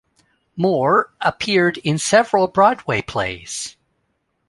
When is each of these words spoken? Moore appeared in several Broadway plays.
Moore 0.57 1.13
appeared 1.21 1.77
in 1.77 1.99
several 1.99 2.47
Broadway 2.47 3.03
plays. 3.03 3.77